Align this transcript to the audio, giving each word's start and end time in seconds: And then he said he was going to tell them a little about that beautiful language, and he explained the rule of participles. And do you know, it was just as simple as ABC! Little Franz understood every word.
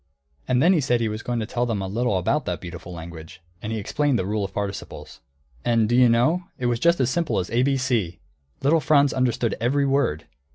And 0.47 0.63
then 0.63 0.73
he 0.73 0.81
said 0.81 0.99
he 0.99 1.07
was 1.09 1.21
going 1.21 1.39
to 1.41 1.45
tell 1.45 1.67
them 1.67 1.79
a 1.79 1.87
little 1.87 2.17
about 2.17 2.45
that 2.45 2.59
beautiful 2.59 2.91
language, 2.91 3.39
and 3.61 3.71
he 3.71 3.77
explained 3.77 4.17
the 4.17 4.25
rule 4.25 4.43
of 4.43 4.51
participles. 4.51 5.19
And 5.63 5.87
do 5.87 5.95
you 5.95 6.09
know, 6.09 6.45
it 6.57 6.65
was 6.65 6.79
just 6.79 6.99
as 6.99 7.11
simple 7.11 7.37
as 7.37 7.51
ABC! 7.51 8.17
Little 8.63 8.79
Franz 8.79 9.13
understood 9.13 9.55
every 9.61 9.85
word. 9.85 10.25